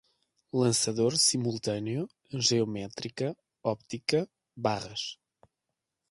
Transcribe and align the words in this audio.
lançador, 0.51 1.15
simultâneo, 1.19 2.09
geométrica, 2.33 3.37
óptica, 3.63 4.27
barras 4.57 5.19